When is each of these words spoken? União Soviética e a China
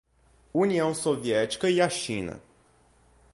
União 0.51 0.95
Soviética 0.95 1.69
e 1.69 1.79
a 1.79 1.87
China 1.87 2.41